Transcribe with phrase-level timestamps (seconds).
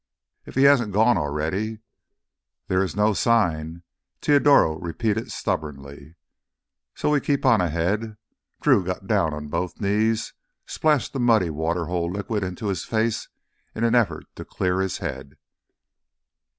[0.47, 1.77] "If he hasn't gone already!"
[2.69, 3.83] "There is no sign,"
[4.19, 6.15] Teodoro repeated stubbornly.
[6.95, 8.17] "So we keep on ahead."
[8.61, 10.33] Drew got down on both knees,
[10.65, 13.27] splashed the muddy water hole liquid into his face
[13.75, 15.35] in an effort to clear his head.